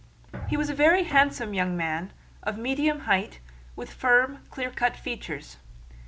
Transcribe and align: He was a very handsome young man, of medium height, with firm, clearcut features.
He 0.47 0.57
was 0.57 0.67
a 0.67 0.73
very 0.73 1.03
handsome 1.03 1.53
young 1.53 1.77
man, 1.77 2.11
of 2.41 2.57
medium 2.57 3.01
height, 3.01 3.39
with 3.75 3.93
firm, 3.93 4.39
clearcut 4.49 4.95
features. 4.97 5.57